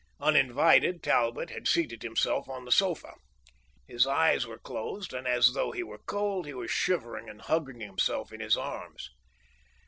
Uninvited, 0.19 1.03
Talbot 1.03 1.51
had 1.51 1.67
seated 1.67 2.01
himself 2.01 2.49
on 2.49 2.65
the 2.65 2.71
sofa. 2.71 3.13
His 3.85 4.07
eyes 4.07 4.47
were 4.47 4.57
closed, 4.57 5.13
and 5.13 5.27
as 5.27 5.53
though 5.53 5.69
he 5.69 5.83
were 5.83 5.99
cold 5.99 6.47
he 6.47 6.55
was 6.55 6.71
shivering 6.71 7.29
and 7.29 7.39
hugging 7.39 7.81
himself 7.81 8.33
in 8.33 8.39
his 8.39 8.57
arms. 8.57 9.11